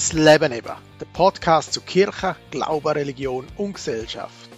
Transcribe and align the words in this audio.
Das 0.00 0.14
Leben 0.14 0.50
eben, 0.50 0.72
der 0.98 1.06
Podcast 1.12 1.74
zu 1.74 1.82
Kirche, 1.82 2.34
Glaube, 2.50 2.94
Religion 2.94 3.46
und 3.58 3.74
Gesellschaft. 3.74 4.48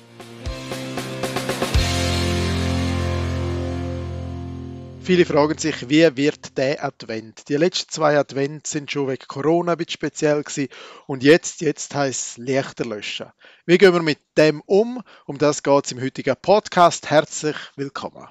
Viele 5.00 5.25
fragen 5.26 5.58
sich, 5.58 5.89
wie 5.89 6.17
wird 6.17 6.57
der 6.57 6.84
Advent? 6.84 7.49
Die 7.49 7.57
letzten 7.57 7.91
zwei 7.91 8.16
Advent 8.16 8.68
sind 8.68 8.93
schon 8.93 9.09
wegen 9.09 9.27
Corona 9.27 9.73
ein 9.73 9.79
bisschen 9.79 9.95
speziell 9.95 10.45
gewesen 10.45 10.69
und 11.09 11.25
jetzt, 11.25 11.61
jetzt 11.61 11.93
heißt 11.93 12.21
es 12.21 12.37
Lichter 12.37 12.85
löschen. 12.85 13.27
Wie 13.67 13.79
gehen 13.79 13.95
wir 13.95 14.03
mit 14.03 14.21
dem 14.39 14.61
um? 14.67 15.03
Um 15.27 15.39
das 15.39 15.65
geht 15.65 15.87
es 15.87 15.91
im 15.91 16.01
heutigen 16.01 16.37
Podcast. 16.41 17.11
Herzlich 17.11 17.57
willkommen. 17.75 18.29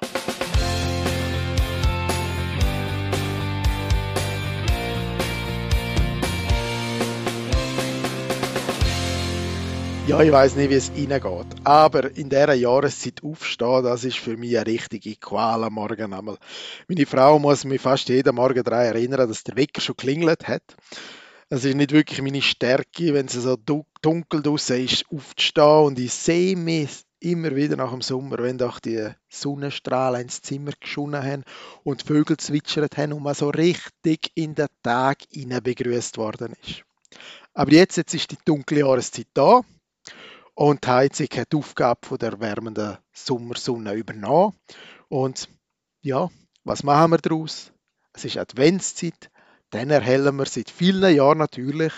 Ja, 10.12 10.20
ich 10.20 10.30
weiß 10.30 10.56
nicht, 10.56 10.68
wie 10.68 10.74
es 10.74 10.92
Ihnen 10.94 11.22
geht. 11.22 11.46
Aber 11.64 12.14
in 12.14 12.28
dieser 12.28 12.52
Jahreszeit 12.52 13.22
aufstehen, 13.22 13.82
das 13.82 14.04
ist 14.04 14.18
für 14.18 14.36
mich 14.36 14.58
eine 14.58 14.66
richtige 14.66 15.16
Qual 15.16 15.64
am 15.64 15.72
Morgen 15.72 16.12
einmal. 16.12 16.36
Meine 16.86 17.06
Frau 17.06 17.38
muss 17.38 17.64
mich 17.64 17.80
fast 17.80 18.10
jeden 18.10 18.34
Morgen 18.34 18.62
daran 18.62 18.84
erinnern, 18.84 19.26
dass 19.26 19.42
der 19.42 19.56
Wecker 19.56 19.80
schon 19.80 19.96
klingelt 19.96 20.46
hat. 20.46 20.76
Es 21.48 21.64
ist 21.64 21.76
nicht 21.76 21.92
wirklich 21.92 22.20
meine 22.20 22.42
Stärke, 22.42 23.14
wenn 23.14 23.24
es 23.24 23.32
so 23.32 23.56
dunkel 23.56 24.42
draußen 24.42 24.84
ist, 24.84 25.06
aufzustehen. 25.10 25.86
Und 25.86 25.98
ich 25.98 26.12
sehe 26.12 26.56
mich 26.56 26.90
immer 27.18 27.56
wieder 27.56 27.76
nach 27.76 27.92
dem 27.92 28.02
Sommer, 28.02 28.36
wenn 28.40 28.58
doch 28.58 28.80
die 28.80 29.08
Sonnenstrahlen 29.30 30.20
ins 30.20 30.42
Zimmer 30.42 30.72
geschonnen 30.78 31.24
haben 31.24 31.44
und 31.84 32.02
die 32.02 32.06
Vögel 32.06 32.36
zwitschert 32.36 32.98
haben 32.98 33.14
und 33.14 33.22
man 33.22 33.34
so 33.34 33.48
richtig 33.48 34.30
in 34.34 34.54
den 34.54 34.68
Tag 34.82 35.20
hinein 35.32 35.62
begrüßt 35.62 36.18
worden 36.18 36.52
ist. 36.66 36.82
Aber 37.54 37.72
jetzt, 37.72 37.96
jetzt 37.96 38.12
ist 38.12 38.30
die 38.30 38.38
dunkle 38.44 38.80
Jahreszeit 38.80 39.28
da 39.32 39.62
und 40.54 40.84
die 40.84 40.88
Heizung 40.88 41.28
hat 41.34 41.52
die 41.52 41.56
Aufgabe 41.56 42.06
von 42.06 42.18
der 42.18 42.40
wärmenden 42.40 42.98
Sommersonne 43.12 43.94
übernommen. 43.94 44.54
Und 45.08 45.48
ja, 46.02 46.30
was 46.64 46.82
machen 46.82 47.12
wir 47.12 47.18
daraus? 47.18 47.72
Es 48.12 48.24
ist 48.24 48.36
Adventszeit, 48.36 49.30
dann 49.70 49.90
erhellen 49.90 50.36
wir 50.36 50.46
seit 50.46 50.70
vielen 50.70 51.14
Jahren 51.14 51.38
natürlich 51.38 51.92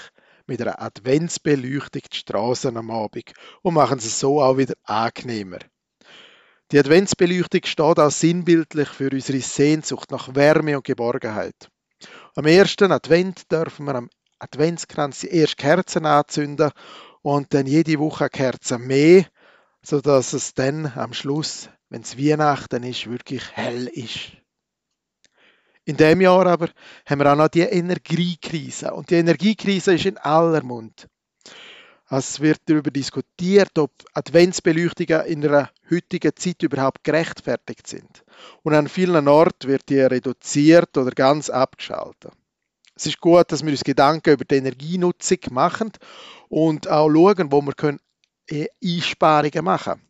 mit 0.47 0.61
einer 0.61 0.81
Adventsbeleuchtung 0.81 2.03
die 2.13 2.17
Straßen 2.17 2.77
am 2.77 2.91
Abend 2.91 3.33
und 3.63 3.75
machen 3.75 3.99
es 3.99 4.21
so 4.21 4.41
auch 4.41 4.57
wieder 4.57 4.75
angenehmer. 4.85 5.59
Die 6.71 6.79
Adventsbeleuchtung 6.79 7.61
steht 7.65 7.99
auch 7.99 8.11
sinnbildlich 8.11 8.89
für 8.89 9.11
unsere 9.11 9.41
Sehnsucht 9.41 10.11
nach 10.11 10.35
Wärme 10.35 10.77
und 10.77 10.85
Geborgenheit. 10.85 11.69
Am 12.37 12.47
ersten 12.47 12.93
Advent 12.93 13.51
dürfen 13.51 13.87
wir 13.87 13.95
am 13.95 14.11
Adventskranz 14.39 15.21
die 15.21 15.29
erste 15.29 15.57
Kerzen 15.57 16.07
anzünden 16.07 16.71
und 17.25 17.55
dann 17.55 17.67
jede 17.67 17.99
Woche 17.99 18.29
Kerzen 18.29 18.87
mehr, 18.87 19.25
sodass 19.81 20.35
es 20.35 20.53
dann 20.53 20.93
am 20.95 21.15
Schluss, 21.15 21.71
wenn 21.89 22.03
es 22.03 22.19
Weihnachten 22.19 22.83
ist, 22.83 23.11
wirklich 23.11 23.43
hell 23.57 23.87
ist. 23.87 24.33
In 25.87 25.97
dem 25.97 26.21
Jahr 26.21 26.47
aber 26.47 26.69
haben 27.07 27.21
wir 27.21 27.33
auch 27.33 27.37
noch 27.37 27.49
die 27.49 27.63
Energiekrise. 27.63 28.93
Und 28.93 29.09
die 29.09 29.15
Energiekrise 29.15 29.95
ist 29.95 30.05
in 30.05 30.19
aller 30.19 30.63
Mund. 30.63 31.09
Es 32.11 32.41
wird 32.41 32.61
darüber 32.67 32.91
diskutiert, 32.91 33.79
ob 33.79 33.91
Adventsbeleuchtungen 34.13 35.25
in 35.25 35.41
der 35.41 35.71
heutigen 35.91 36.37
Zeit 36.37 36.63
überhaupt 36.63 37.05
gerechtfertigt 37.05 37.87
sind. 37.87 38.23
Und 38.63 38.75
an 38.75 38.87
vielen 38.87 39.29
Orten 39.29 39.69
wird 39.69 39.89
die 39.89 40.01
reduziert 40.01 40.95
oder 40.99 41.11
ganz 41.11 41.49
abgeschaltet. 41.49 42.33
Es 42.97 43.07
ist 43.07 43.21
gut, 43.21 43.51
dass 43.51 43.65
wir 43.65 43.71
uns 43.71 43.83
Gedanken 43.83 44.35
über 44.35 44.45
die 44.45 44.57
Energienutzung 44.57 45.39
machen 45.51 45.93
und 46.49 46.89
auch 46.89 47.11
schauen, 47.11 47.51
wo 47.51 47.61
wir 47.63 47.73
können 47.73 47.99
äh, 48.49 48.67
Einsparungen 48.83 49.65
machen 49.65 49.95
können. 49.95 50.09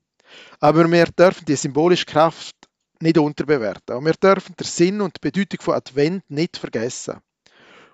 Aber 0.60 0.90
wir 0.90 1.06
dürfen 1.06 1.44
die 1.46 1.56
symbolische 1.56 2.06
Kraft 2.06 2.54
nicht 3.00 3.18
unterbewerten. 3.18 3.96
Und 3.96 4.04
wir 4.04 4.14
dürfen 4.14 4.54
den 4.56 4.66
Sinn 4.66 5.00
und 5.00 5.16
die 5.16 5.30
Bedeutung 5.30 5.60
von 5.60 5.74
Advent 5.74 6.28
nicht 6.30 6.56
vergessen. 6.56 7.20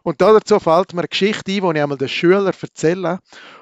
Und 0.02 0.20
dazu 0.20 0.58
fällt 0.58 0.94
mir 0.94 1.00
eine 1.00 1.08
Geschichte 1.08 1.52
ein, 1.52 1.60
die 1.60 1.76
ich 1.76 1.82
einmal 1.82 1.98
den 1.98 2.08
Schülern 2.08 2.54
erzähle. 2.60 3.18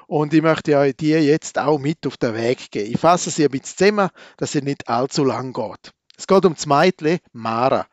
Und 0.07 0.33
ich 0.33 0.41
möchte 0.41 0.77
euch 0.77 0.95
die 0.95 1.09
jetzt 1.09 1.59
auch 1.59 1.79
mit 1.79 2.07
auf 2.07 2.17
den 2.17 2.33
Weg 2.33 2.71
geben. 2.71 2.91
Ich 2.93 2.99
fasse 2.99 3.29
sie 3.29 3.43
ein 3.43 3.51
bisschen 3.51 3.77
zusammen, 3.77 4.09
dass 4.37 4.53
sie 4.53 4.61
nicht 4.61 4.87
allzu 4.87 5.25
lang 5.25 5.53
geht. 5.53 5.91
Es 6.17 6.27
geht 6.27 6.45
um 6.45 6.53
das 6.53 6.65
Mädchen 6.65 7.19
Mara. 7.33 7.87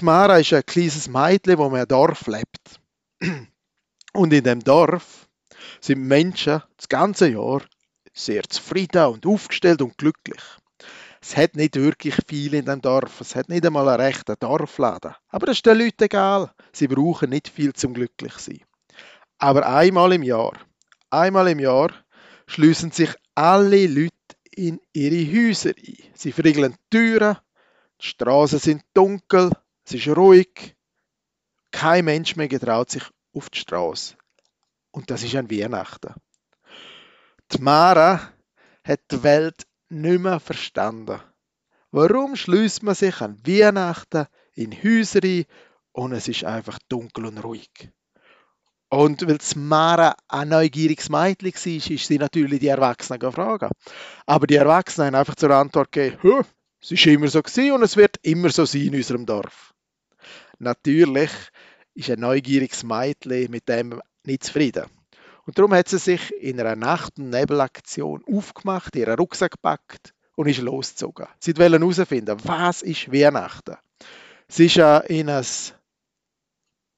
Die 0.00 0.04
Mara 0.06 0.38
ist 0.38 0.54
ein 0.54 0.64
kleines 0.64 1.08
Mädchen, 1.08 1.58
wo 1.58 1.66
in 1.66 1.74
einem 1.74 1.86
Dorf 1.86 2.26
lebt. 2.26 2.80
Und 4.14 4.32
in 4.32 4.44
dem 4.44 4.64
Dorf 4.64 5.28
sind 5.78 6.06
Menschen 6.06 6.62
das 6.78 6.88
ganze 6.88 7.28
Jahr 7.28 7.60
sehr 8.14 8.42
zufrieden 8.44 9.04
und 9.08 9.26
aufgestellt 9.26 9.82
und 9.82 9.98
glücklich. 9.98 10.42
Es 11.20 11.36
hat 11.36 11.54
nicht 11.54 11.76
wirklich 11.76 12.16
viel 12.26 12.54
in 12.54 12.64
dem 12.64 12.80
Dorf. 12.80 13.20
Es 13.20 13.36
hat 13.36 13.50
nicht 13.50 13.66
einmal 13.66 13.90
einen 13.90 14.00
rechten 14.00 14.36
Dorfladen. 14.40 15.14
Aber 15.28 15.44
das 15.44 15.58
ist 15.58 15.66
den 15.66 15.76
Leuten 15.76 16.04
egal. 16.04 16.50
Sie 16.72 16.88
brauchen 16.88 17.28
nicht 17.28 17.48
viel 17.48 17.74
zum 17.74 17.92
glücklich 17.92 18.32
sein. 18.38 18.62
Aber 19.36 19.68
einmal 19.68 20.14
im 20.14 20.22
Jahr, 20.22 20.54
einmal 21.10 21.48
im 21.48 21.58
Jahr 21.58 21.92
schließen 22.46 22.90
sich 22.90 23.10
alle 23.34 23.86
Leute 23.86 24.14
in 24.50 24.80
ihre 24.94 25.30
Häuser 25.30 25.74
ein. 25.76 25.96
Sie 26.14 26.32
verriegeln 26.32 26.72
die 26.72 26.96
Türen, 26.96 27.36
die 28.00 28.06
Straßen 28.06 28.58
sind 28.58 28.82
dunkel, 28.94 29.50
es 29.90 30.06
ist 30.06 30.16
ruhig. 30.16 30.76
Kein 31.72 32.04
Mensch 32.04 32.36
mehr 32.36 32.46
getraut 32.46 32.90
sich 32.90 33.02
auf 33.32 33.50
die 33.50 33.58
Straße. 33.58 34.14
Und 34.92 35.10
das 35.10 35.24
ist 35.24 35.34
an 35.34 35.50
Weihnachten. 35.50 36.14
Die 37.52 37.60
Mara 37.60 38.20
hat 38.84 39.00
die 39.10 39.22
Welt 39.24 39.66
nicht 39.88 40.20
mehr 40.20 40.38
verstanden. 40.38 41.20
Warum 41.90 42.36
schließt 42.36 42.84
man 42.84 42.94
sich 42.94 43.20
an 43.20 43.44
Weihnachten 43.44 44.26
in 44.54 44.72
Häuser 44.72 45.24
ein 45.24 45.46
und 45.92 46.12
es 46.12 46.28
ist 46.28 46.44
einfach 46.44 46.78
dunkel 46.88 47.26
und 47.26 47.38
ruhig? 47.38 47.90
Und 48.90 49.26
weil 49.26 49.38
Mara 49.56 50.16
ein 50.28 50.50
neugieriges 50.50 51.08
Mädchen 51.08 51.52
war, 51.52 51.94
ist 51.94 52.06
sie 52.06 52.18
natürlich 52.18 52.60
die 52.60 52.68
Erwachsenen 52.68 53.18
gefragt. 53.18 53.72
Aber 54.26 54.46
die 54.46 54.56
Erwachsenen 54.56 55.08
haben 55.08 55.14
einfach 55.16 55.34
zur 55.34 55.50
Antwort 55.50 55.90
gegeben, 55.90 56.44
es 56.82 56.90
ist 56.92 57.06
immer 57.06 57.28
so 57.28 57.40
und 57.74 57.82
es 57.82 57.96
wird 57.96 58.16
immer 58.22 58.50
so 58.50 58.64
sein 58.64 58.82
in 58.82 58.94
unserem 58.94 59.26
Dorf. 59.26 59.74
Natürlich 60.60 61.30
ist 61.94 62.10
ein 62.10 62.20
neugieriges 62.20 62.84
Mädchen 62.84 63.50
mit 63.50 63.68
dem 63.68 64.00
nicht 64.24 64.44
zufrieden. 64.44 64.84
Und 65.46 65.58
darum 65.58 65.74
hat 65.74 65.88
sie 65.88 65.98
sich 65.98 66.32
in 66.34 66.60
einer 66.60 66.76
Nacht- 66.76 67.18
und 67.18 67.30
Nebelaktion 67.30 68.22
aufgemacht, 68.30 68.94
ihren 68.94 69.18
Rucksack 69.18 69.52
gepackt 69.52 70.14
und 70.36 70.48
ist 70.48 70.60
losgezogen. 70.60 71.26
Sie 71.40 71.56
wollte 71.56 71.78
herausfinden, 71.78 72.36
was 72.44 72.82
ist 72.82 73.10
Weihnachten. 73.10 73.76
Sie 74.48 74.66
ist 74.66 74.76
in 74.76 75.30
ein 75.30 75.46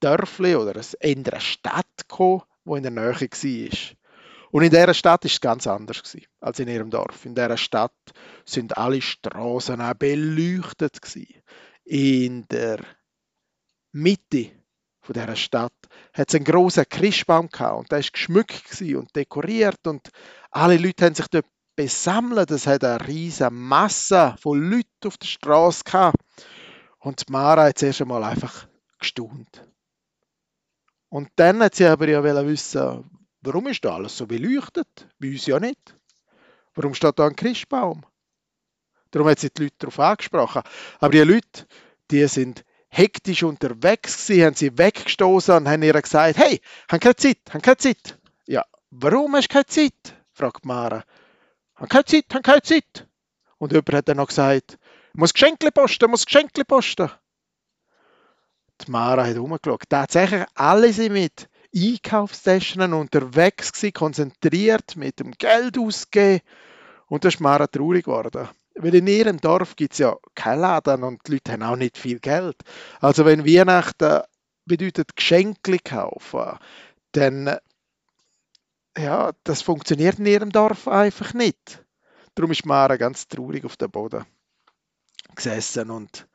Dörfli 0.01 0.55
oder 0.55 0.79
in 0.99 1.25
eine 1.25 1.39
Stadt 1.39 1.87
gekommen, 1.97 2.43
die 2.65 2.77
in 2.77 2.83
der 2.83 2.91
Nähe 2.91 3.13
war. 3.13 3.97
Und 4.51 4.63
in 4.63 4.69
dieser 4.69 4.93
Stadt 4.93 5.23
war 5.23 5.31
es 5.31 5.41
ganz 5.41 5.67
anders 5.67 6.17
als 6.41 6.59
in 6.59 6.67
ihrem 6.67 6.89
Dorf. 6.89 7.25
In 7.25 7.33
dieser 7.33 7.57
Stadt 7.57 7.95
sind 8.45 8.77
alle 8.77 9.01
Straßen 9.01 9.79
auch 9.79 9.93
beleuchtet. 9.93 10.99
In 11.85 12.45
der 12.49 12.79
Mitte 13.93 14.51
von 15.01 15.13
dieser 15.13 15.35
Stadt 15.35 15.73
hat 16.13 16.29
es 16.29 16.35
einen 16.35 16.45
großen 16.45 16.85
Christbaum 16.89 17.49
gehabt 17.49 17.79
und 17.79 17.91
der 17.91 17.99
ist 17.99 18.13
geschmückt 18.13 18.81
und 18.81 19.15
dekoriert 19.15 19.85
und 19.87 20.09
alle 20.51 20.77
Leute 20.77 21.05
haben 21.05 21.15
sich 21.15 21.27
dort 21.27 21.45
besammelt. 21.75 22.51
Es 22.51 22.67
hat 22.67 22.83
eine 22.83 23.07
riesige 23.07 23.49
Masse 23.49 24.35
von 24.39 24.59
Leuten 24.59 25.07
auf 25.07 25.17
der 25.17 25.27
Straße 25.27 25.83
gehabt. 25.83 26.17
Und 26.99 27.29
Mara 27.29 27.65
hat 27.65 27.79
zuerst 27.79 28.01
einmal 28.01 28.23
einfach 28.23 28.67
gestaunt. 28.99 29.67
Und 31.09 31.29
dann 31.35 31.61
hat 31.61 31.75
sie 31.75 31.85
aber 31.85 32.07
ja 32.07 32.23
wissen, 32.23 33.09
warum 33.41 33.67
ist 33.67 33.83
da 33.83 33.95
alles 33.95 34.17
so 34.17 34.25
beleuchtet? 34.25 35.07
Bei 35.19 35.29
uns 35.29 35.45
ja 35.45 35.59
nicht. 35.59 35.97
Warum 36.75 36.93
steht 36.93 37.19
da 37.19 37.27
ein 37.27 37.35
Christbaum? 37.35 38.05
Darum 39.11 39.27
hat 39.27 39.39
sie 39.39 39.49
die 39.49 39.63
Leute 39.63 39.75
darauf 39.79 39.99
angesprochen. 39.99 40.63
Aber 40.99 41.11
die 41.11 41.19
Leute, 41.19 41.67
die 42.09 42.25
sind 42.27 42.63
hektisch 42.93 43.43
unterwegs 43.43 44.27
gewesen, 44.27 44.45
haben 44.45 44.55
sie 44.55 44.77
weggestoßen 44.77 45.55
und 45.55 45.67
haben 45.67 45.81
ihr 45.81 45.99
gesagt, 45.99 46.37
hey, 46.37 46.61
haben 46.89 46.99
keine 46.99 47.15
Zeit, 47.15 47.39
haben 47.49 47.61
keine 47.61 47.77
Zeit. 47.77 48.19
Ja, 48.45 48.63
warum 48.91 49.35
hast 49.35 49.49
du 49.49 49.53
keine 49.53 49.65
Zeit? 49.65 50.15
fragt 50.31 50.65
Mara. 50.65 51.03
Haben 51.75 51.89
keine 51.89 52.05
Zeit, 52.05 52.25
haben 52.33 52.43
keine 52.43 52.61
Zeit. 52.61 53.07
Und 53.57 53.71
jemand 53.71 53.93
hat 53.93 54.07
dann 54.07 54.17
noch 54.17 54.27
gesagt, 54.27 54.77
muss 55.13 55.33
Geschenkle 55.33 55.71
posten, 55.71 56.09
muss 56.09 56.25
Geschenkle 56.25 56.65
posten. 56.65 57.09
Die 58.81 58.91
Mara 58.91 59.25
hat 59.25 59.37
umgeschaut. 59.37 59.83
Tatsächlich, 59.89 60.43
alle 60.53 60.93
sind 60.93 61.13
mit 61.13 61.49
Einkaufstaschen 61.75 62.93
unterwegs 62.93 63.71
gewesen, 63.71 63.93
konzentriert 63.93 64.95
mit 64.95 65.19
dem 65.19 65.31
Geld 65.31 65.77
ausgeben. 65.79 66.41
Und 67.07 67.23
da 67.23 67.29
ist 67.29 67.39
Mara 67.39 67.67
traurig 67.67 68.05
geworden. 68.05 68.49
Weil 68.75 68.95
in 68.95 69.07
ihrem 69.07 69.37
Dorf 69.39 69.75
gibt 69.75 69.93
es 69.93 69.99
ja 69.99 70.17
keinen 70.35 70.61
Laden 70.61 71.03
und 71.03 71.27
die 71.27 71.33
Leute 71.33 71.51
haben 71.51 71.63
auch 71.63 71.75
nicht 71.75 71.97
viel 71.97 72.19
Geld. 72.19 72.57
Also 72.99 73.25
wenn 73.25 73.45
Weihnachten 73.45 74.21
bedeutet 74.65 75.15
Geschenke 75.15 75.77
kaufen, 75.79 76.57
dann 77.11 77.57
ja, 78.97 79.31
das 79.43 79.61
funktioniert 79.61 80.19
in 80.19 80.25
ihrem 80.25 80.51
Dorf 80.51 80.87
einfach 80.87 81.33
nicht. 81.33 81.83
Darum 82.35 82.51
ist 82.51 82.65
Mara 82.65 82.97
ganz 82.97 83.27
traurig 83.27 83.65
auf 83.65 83.77
dem 83.77 83.91
Boden 83.91 84.25
gesessen 85.35 85.89
und 85.89 86.27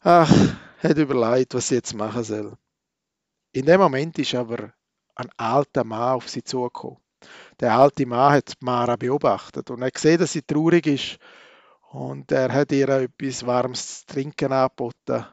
ach, 0.00 0.30
hat 0.78 0.98
überlegt, 0.98 1.54
was 1.54 1.68
sie 1.68 1.76
jetzt 1.76 1.94
machen 1.94 2.24
soll. 2.24 2.56
In 3.52 3.66
dem 3.66 3.80
Moment 3.80 4.18
ist 4.18 4.34
aber 4.34 4.72
ein 5.14 5.30
alter 5.36 5.84
Mann 5.84 6.14
auf 6.14 6.28
sie 6.28 6.44
zugekommen. 6.44 6.98
Der 7.60 7.74
alte 7.74 8.04
Mann 8.04 8.34
hat 8.34 8.52
Mara 8.60 8.96
beobachtet 8.96 9.70
und 9.70 9.82
er 9.82 9.90
gesehen, 9.90 10.18
dass 10.18 10.32
sie 10.32 10.42
traurig 10.42 10.86
ist 10.86 11.18
und 11.90 12.30
er 12.30 12.52
hat 12.52 12.72
ihr 12.72 12.88
etwas 12.88 13.46
Warmes 13.46 14.00
zu 14.00 14.06
trinken 14.06 14.52
angeboten 14.52 15.24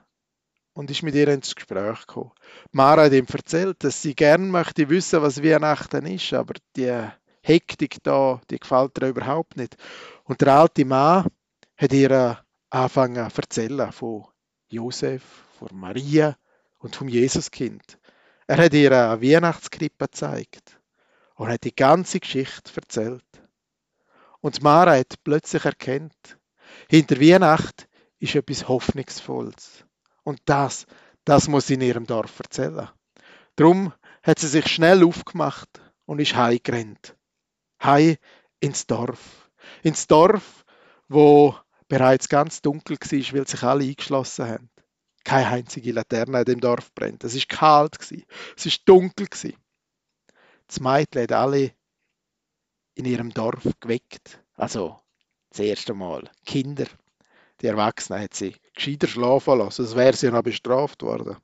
und 0.73 0.89
ist 0.89 1.03
mit 1.03 1.15
ihr 1.15 1.27
ins 1.27 1.53
Gespräch 1.53 1.99
gekommen. 2.07 2.31
Mara 2.71 3.03
hat 3.03 3.13
ihm 3.13 3.25
erzählt, 3.31 3.83
dass 3.83 4.01
sie 4.01 4.15
gern 4.15 4.49
möchte 4.49 4.89
wissen, 4.89 5.21
was 5.21 5.43
Weihnachten 5.43 6.05
ist, 6.05 6.33
aber 6.33 6.53
die 6.75 7.09
Hektik 7.41 7.97
da, 8.03 8.39
die 8.49 8.59
gefällt 8.59 8.97
ihr 9.01 9.09
überhaupt 9.09 9.57
nicht. 9.57 9.75
Und 10.23 10.39
der 10.39 10.53
alte 10.53 10.85
Mann 10.85 11.27
hat 11.75 11.93
ihr 11.93 12.39
angefangen 12.69 13.29
zu 13.29 13.41
erzählen 13.41 13.91
von 13.91 14.25
Josef, 14.69 15.23
von 15.59 15.77
Maria 15.77 16.37
und 16.79 16.95
vom 16.95 17.09
Jesuskind. 17.09 17.99
Er 18.47 18.57
hat 18.57 18.73
ihr 18.73 18.91
eine 18.91 19.21
Weihnachtskrippe 19.21 20.05
gezeigt 20.05 20.79
und 21.35 21.49
hat 21.49 21.63
die 21.63 21.75
ganze 21.75 22.19
Geschichte 22.19 22.71
erzählt. 22.75 23.23
Und 24.41 24.61
Mara 24.61 24.97
hat 24.97 25.23
plötzlich 25.23 25.65
erkannt, 25.65 26.37
hinter 26.89 27.19
Weihnacht 27.19 27.87
ist 28.19 28.35
etwas 28.35 28.67
Hoffnungsvolles. 28.67 29.85
Und 30.23 30.41
das, 30.45 30.85
das 31.25 31.47
muss 31.47 31.67
sie 31.67 31.75
in 31.75 31.81
ihrem 31.81 32.05
Dorf 32.05 32.39
erzählen. 32.39 32.89
Drum 33.55 33.93
hat 34.23 34.39
sie 34.39 34.47
sich 34.47 34.67
schnell 34.67 35.03
aufgemacht 35.03 35.81
und 36.05 36.19
ist 36.19 36.35
heimgerannt. 36.35 37.15
Heim 37.81 38.17
ins 38.59 38.87
Dorf. 38.87 39.49
Ins 39.81 40.07
Dorf, 40.07 40.65
wo 41.07 41.55
bereits 41.87 42.29
ganz 42.29 42.61
dunkel 42.61 42.97
war, 42.97 43.33
weil 43.33 43.47
sich 43.47 43.63
alle 43.63 43.83
eingeschlossen 43.83 44.47
haben. 44.47 44.69
Keine 45.23 45.47
einzige 45.47 45.91
Laterne 45.91 46.39
in 46.39 46.45
dem 46.45 46.59
Dorf 46.59 46.93
brennt. 46.93 47.23
Es 47.23 47.35
ist 47.35 47.49
kalt, 47.49 47.97
es 47.99 48.65
ist 48.65 48.81
dunkel. 48.85 49.27
Das 50.73 50.79
Mädchen 50.79 51.21
hat 51.21 51.31
alle 51.31 51.71
in 52.95 53.05
ihrem 53.05 53.31
Dorf 53.31 53.61
geweckt. 53.79 54.39
Also, 54.55 54.99
das 55.51 55.59
erste 55.59 55.93
Mal. 55.93 56.31
Kinder. 56.47 56.87
Die 57.61 57.67
Erwachsenen 57.67 58.23
hat 58.23 58.33
sie 58.33 58.55
gescheiter 58.73 59.05
schlafen 59.05 59.59
lassen, 59.59 59.85
sonst 59.85 59.95
wäre 59.95 60.15
sie 60.15 60.31
noch 60.31 60.41
bestraft 60.41 61.03
worden. 61.03 61.37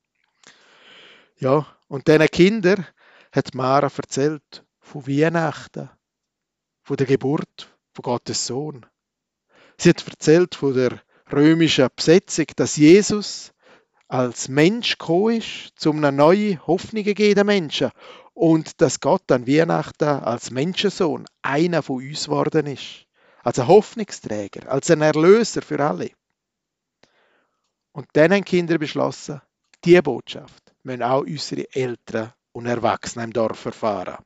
Ja, 1.37 1.67
und 1.87 2.07
diesen 2.07 2.25
Kindern 2.25 2.87
hat 3.31 3.53
Mara 3.53 3.91
erzählt 3.95 4.65
von 4.79 5.05
Weihnachten, 5.05 5.91
von 6.81 6.97
der 6.97 7.05
Geburt 7.05 7.77
von 7.93 8.01
Gottes 8.01 8.47
Sohn. 8.47 8.83
Sie 9.77 9.89
hat 9.89 10.07
erzählt 10.07 10.55
von 10.55 10.73
der 10.73 11.03
römischen 11.31 11.87
Besetzung, 11.95 12.47
dass 12.55 12.77
Jesus 12.77 13.53
als 14.09 14.49
Mensch 14.49 14.97
gekommen 14.97 15.37
ist, 15.37 15.87
um 15.87 15.97
eine 15.97 16.11
neue 16.11 16.59
Hoffnung 16.67 17.05
zu 17.05 17.13
geben 17.13 17.45
Menschen 17.45 17.91
und 18.33 18.81
dass 18.81 18.99
Gott 18.99 19.31
an 19.31 19.47
Weihnachten 19.47 20.03
als 20.03 20.51
Menschensohn 20.51 21.25
einer 21.41 21.81
von 21.81 22.03
uns 22.03 22.25
geworden 22.25 22.67
ist 22.67 23.05
als 23.43 23.59
ein 23.59 23.67
Hoffnungsträger, 23.67 24.71
als 24.71 24.91
ein 24.91 25.01
Erlöser 25.01 25.61
für 25.61 25.79
alle. 25.79 26.11
Und 27.91 28.07
dann 28.13 28.33
haben 28.33 28.45
Kinder 28.45 28.77
beschlossen, 28.77 29.41
diese 29.83 30.03
Botschaft 30.03 30.73
müssen 30.83 31.03
auch 31.03 31.21
unsere 31.21 31.73
Eltern 31.73 32.33
und 32.51 32.65
Erwachsenen 32.65 33.25
im 33.25 33.33
Dorf 33.33 33.65
erfahren. 33.65 34.23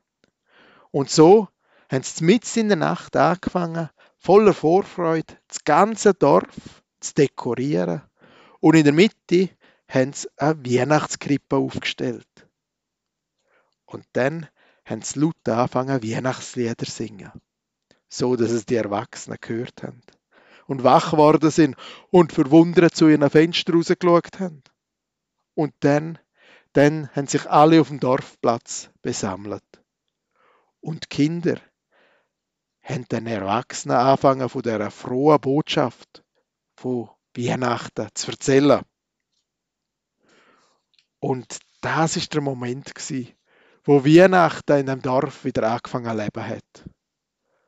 Und 0.90 1.10
so 1.10 1.48
haben 1.90 2.02
sie 2.02 2.24
mitten 2.24 2.60
in 2.60 2.68
der 2.68 2.76
Nacht 2.76 3.16
angefangen, 3.16 3.90
voller 4.18 4.54
Vorfreude 4.54 5.38
das 5.48 5.64
ganze 5.64 6.14
Dorf 6.14 6.82
zu 7.00 7.14
dekorieren. 7.14 8.02
Und 8.60 8.76
in 8.76 8.84
der 8.84 8.92
Mitte 8.92 9.50
haben 9.88 10.12
sie 10.12 10.28
eine 10.36 10.64
Weihnachtskrippe 10.64 11.56
aufgestellt. 11.56 12.48
Und 13.84 14.04
dann 14.12 14.48
haben 14.84 15.02
sie 15.02 15.20
laut 15.20 15.48
angefangen, 15.48 16.02
Weihnachtslieder 16.02 16.84
zu 16.84 16.90
singen 16.90 17.32
so 18.14 18.36
dass 18.36 18.50
es 18.50 18.66
die 18.66 18.76
Erwachsenen 18.76 19.38
gehört 19.40 19.82
haben 19.82 20.02
und 20.66 20.84
wach 20.84 21.12
geworden 21.12 21.50
sind 21.50 21.76
und 22.10 22.32
verwundert 22.32 22.94
zu 22.94 23.08
ihren 23.08 23.28
Fenstern 23.28 23.76
rausgeschaut 23.76 24.40
haben. 24.40 24.62
Und 25.54 25.74
dann, 25.80 26.18
dann 26.72 27.10
haben 27.14 27.26
sich 27.26 27.48
alle 27.50 27.80
auf 27.80 27.88
dem 27.88 28.00
Dorfplatz 28.00 28.90
besammelt. 29.02 29.62
Und 30.80 31.10
Kinder 31.10 31.56
haben 32.82 33.06
den 33.08 33.26
Erwachsenen 33.26 33.96
angefangen 33.96 34.48
von 34.48 34.62
dieser 34.62 34.90
frohen 34.90 35.40
Botschaft 35.40 36.24
von 36.76 37.10
Weihnachten 37.36 38.08
zu 38.14 38.30
erzählen. 38.30 38.82
Und 41.24 41.58
das 41.80 42.18
ist 42.18 42.34
der 42.34 42.42
Moment 42.42 42.92
wo 43.84 44.04
Weihnachten 44.04 44.80
in 44.80 44.84
dem 44.84 45.00
Dorf 45.00 45.46
wieder 45.46 45.70
angefangen 45.72 46.10
zu 46.10 46.22
leben 46.22 46.46
hat 46.46 46.84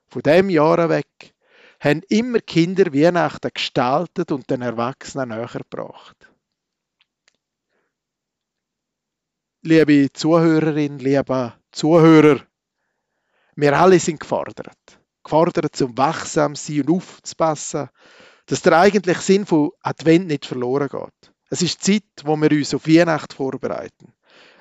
von 0.08 0.20
dem 0.20 0.50
Jahr 0.50 0.90
weg, 0.90 1.34
haben 1.80 2.02
immer 2.10 2.40
Kinder 2.40 2.92
Weihnachten 2.92 3.48
gestaltet 3.54 4.30
und 4.30 4.50
den 4.50 4.60
Erwachsenen 4.60 5.30
näher 5.30 5.48
gebracht. 5.48 6.30
Liebe 9.62 10.12
Zuhörerin, 10.12 10.98
liebe 10.98 11.54
Zuhörer, 11.72 12.42
wir 13.54 13.78
alle 13.78 13.98
sind 13.98 14.20
gefordert. 14.20 15.00
Gefordert 15.24 15.74
zum 15.74 15.96
wachsam 15.96 16.56
sein 16.56 16.82
und 16.82 16.90
aufzupassen, 16.90 17.88
dass 18.44 18.60
der 18.60 18.78
eigentliche 18.78 19.22
Sinn 19.22 19.46
von 19.46 19.70
Advent 19.80 20.26
nicht 20.26 20.44
verloren 20.44 20.90
geht. 20.90 21.32
Es 21.48 21.62
ist 21.62 21.82
Zeit, 21.84 22.02
wo 22.24 22.36
wir 22.36 22.50
uns 22.50 22.74
auf 22.74 22.86
Weihnacht 22.86 23.32
vorbereiten. 23.32 24.12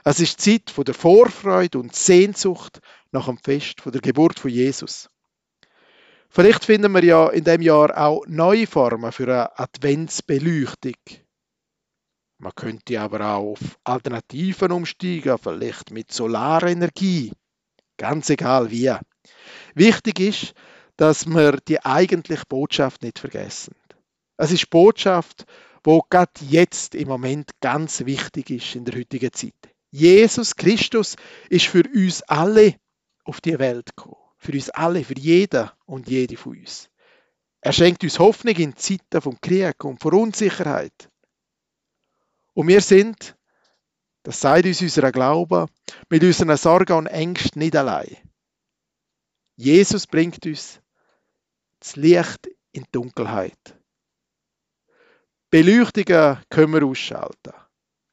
Es 0.03 0.19
ist 0.19 0.39
Zeit 0.39 0.69
von 0.69 0.83
der 0.83 0.93
Vorfreude 0.93 1.79
und 1.79 1.95
Sehnsucht 1.95 2.79
nach 3.11 3.25
dem 3.25 3.39
Fest 3.39 3.81
von 3.81 3.91
der 3.91 4.01
Geburt 4.01 4.39
von 4.39 4.51
Jesus. 4.51 5.09
Vielleicht 6.29 6.65
finden 6.65 6.91
wir 6.91 7.03
ja 7.03 7.29
in 7.29 7.43
dem 7.43 7.61
Jahr 7.61 7.97
auch 7.97 8.23
neue 8.27 8.67
Formen 8.67 9.11
für 9.11 9.23
eine 9.23 9.57
Adventsbeleuchtung. 9.57 10.93
Man 12.37 12.51
könnte 12.53 12.99
aber 12.99 13.21
auch 13.21 13.53
auf 13.53 13.79
Alternativen 13.83 14.71
umsteigen, 14.71 15.37
vielleicht 15.41 15.91
mit 15.91 16.11
Solarenergie. 16.11 17.31
Ganz 17.97 18.29
egal 18.29 18.69
wie. 18.69 18.93
Wichtig 19.73 20.19
ist, 20.19 20.53
dass 20.97 21.25
wir 21.25 21.53
die 21.67 21.83
eigentliche 21.83 22.45
Botschaft 22.47 23.01
nicht 23.01 23.19
vergessen. 23.19 23.73
Es 24.37 24.51
ist 24.51 24.69
Botschaft, 24.69 25.45
wo 25.85 26.01
gerade 26.09 26.31
jetzt 26.49 26.95
im 26.95 27.07
Moment 27.07 27.51
ganz 27.61 28.05
wichtig 28.05 28.49
ist 28.49 28.75
in 28.75 28.85
der 28.85 28.95
heutigen 28.95 29.31
Zeit. 29.31 29.53
Jesus 29.91 30.55
Christus 30.55 31.15
ist 31.49 31.67
für 31.67 31.83
uns 31.93 32.23
alle 32.23 32.75
auf 33.23 33.39
die 33.39 33.59
Welt 33.59 33.95
gekommen. 33.95 34.15
Für 34.37 34.53
uns 34.53 34.69
alle, 34.71 35.03
für 35.03 35.17
jeden 35.17 35.69
und 35.85 36.09
jede 36.09 36.37
von 36.37 36.57
uns. 36.57 36.89
Er 37.61 37.71
schenkt 37.71 38.03
uns 38.03 38.19
Hoffnung 38.19 38.55
in 38.55 38.75
Zeiten 38.75 39.21
von 39.21 39.39
Krieg 39.39 39.83
und 39.83 40.01
von 40.01 40.13
Unsicherheit. 40.15 41.09
Und 42.53 42.67
wir 42.67 42.81
sind, 42.81 43.35
das 44.23 44.41
sagt 44.41 44.65
uns 44.65 44.81
unser 44.81 45.11
Glaube, 45.11 45.67
mit 46.09 46.23
unseren 46.23 46.57
Sorgen 46.57 46.93
und 46.93 47.07
Ängsten 47.07 47.59
nicht 47.59 47.75
allein. 47.75 48.17
Jesus 49.55 50.07
bringt 50.07 50.45
uns 50.45 50.81
das 51.79 51.95
Licht 51.95 52.47
in 52.71 52.83
die 52.83 52.91
Dunkelheit. 52.91 53.77
Beleuchtungen 55.55 56.37
können 56.49 56.73
wir 56.73 56.85
ausschalten. 56.85 57.53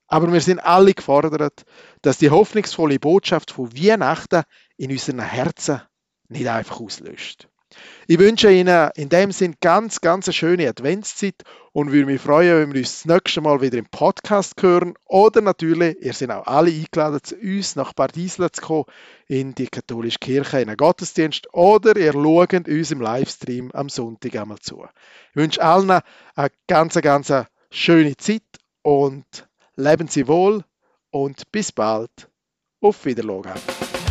Aber 0.06 0.32
wir 0.32 0.40
sind 0.40 0.60
alle 0.60 0.94
gefordert, 0.94 1.64
dass 2.00 2.18
die 2.18 2.30
hoffnungsvolle 2.30 3.00
Botschaft 3.00 3.50
von 3.50 3.76
Weihnachten 3.76 4.44
in 4.76 4.92
unseren 4.92 5.18
Herzen 5.18 5.82
nicht 6.28 6.46
einfach 6.46 6.78
auslöscht. 6.78 7.48
Ich 8.06 8.18
wünsche 8.18 8.50
Ihnen 8.50 8.90
in 8.94 9.08
dem 9.08 9.32
Sinn 9.32 9.54
ganz, 9.60 10.00
ganz 10.00 10.28
eine 10.28 10.34
schöne 10.34 10.68
Adventszeit 10.68 11.42
und 11.72 11.92
würde 11.92 12.06
mich 12.06 12.20
freuen, 12.20 12.58
wenn 12.58 12.72
wir 12.72 12.80
uns 12.80 13.02
das 13.02 13.06
nächste 13.06 13.40
Mal 13.40 13.60
wieder 13.60 13.78
im 13.78 13.86
Podcast 13.86 14.60
hören. 14.62 14.94
Oder 15.06 15.40
natürlich, 15.40 15.96
ihr 16.00 16.12
seid 16.12 16.30
auch 16.30 16.46
alle 16.46 16.70
eingeladen, 16.70 17.20
zu 17.22 17.36
uns 17.36 17.76
nach 17.76 17.92
Bad 17.92 18.16
Isla 18.16 18.52
zu 18.52 18.60
kommen, 18.60 18.84
in 19.26 19.54
die 19.54 19.68
katholische 19.68 20.18
Kirche, 20.18 20.60
in 20.60 20.68
einen 20.68 20.76
Gottesdienst. 20.76 21.52
Oder 21.54 21.96
ihr 21.96 22.12
schaut 22.12 22.68
uns 22.68 22.90
im 22.90 23.00
Livestream 23.00 23.70
am 23.72 23.88
Sonntag 23.88 24.36
einmal 24.36 24.58
zu. 24.58 24.84
Ich 25.30 25.36
wünsche 25.36 25.62
allen 25.62 26.02
eine 26.34 26.50
ganz, 26.66 26.94
ganz 26.94 27.32
schöne 27.70 28.16
Zeit 28.16 28.42
und 28.82 29.24
leben 29.76 30.08
Sie 30.08 30.28
wohl 30.28 30.64
und 31.10 31.50
bis 31.52 31.72
bald. 31.72 32.28
Auf 32.80 33.04
Wiedersehen. 33.04 34.01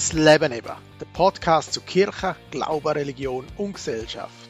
Das 0.00 0.14
Leben 0.14 0.50
eben, 0.50 0.72
der 0.98 1.04
Podcast 1.12 1.74
zu 1.74 1.82
Kirche, 1.82 2.34
Glaube, 2.50 2.94
Religion 2.94 3.46
und 3.58 3.74
Gesellschaft. 3.74 4.49